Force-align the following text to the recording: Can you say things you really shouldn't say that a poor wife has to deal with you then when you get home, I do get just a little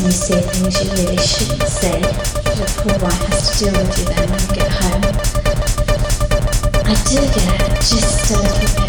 Can 0.00 0.08
you 0.08 0.16
say 0.16 0.40
things 0.40 0.82
you 0.82 0.90
really 0.92 1.18
shouldn't 1.18 1.68
say 1.68 2.00
that 2.00 2.58
a 2.58 2.80
poor 2.80 2.98
wife 3.04 3.22
has 3.28 3.50
to 3.50 3.64
deal 3.64 3.74
with 3.76 3.98
you 3.98 4.04
then 4.06 4.30
when 4.30 4.40
you 4.40 4.54
get 4.56 4.70
home, 4.72 5.04
I 6.86 6.94
do 7.04 7.20
get 7.20 7.76
just 7.84 8.30
a 8.30 8.38
little 8.40 8.79